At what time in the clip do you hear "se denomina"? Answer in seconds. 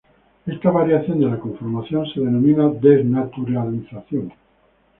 2.07-2.67